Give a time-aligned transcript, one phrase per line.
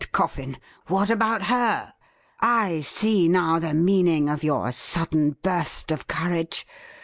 [0.13, 0.57] Coffin.
[0.87, 1.93] What about her?
[2.39, 6.65] I see now the meaning of your sudden burst of courage.